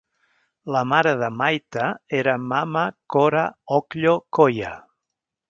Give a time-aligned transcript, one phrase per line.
[0.75, 1.89] La mare de Mayta
[2.21, 3.45] era Mama Cora
[3.79, 4.75] Ocllo Coya.